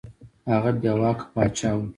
هغه 0.51 0.71
بې 0.81 0.91
واکه 1.01 1.25
پاچا 1.33 1.69
وو. 1.77 1.85